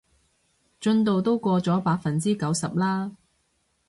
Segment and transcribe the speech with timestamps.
[0.79, 3.15] 進度都過咗百分之九十啦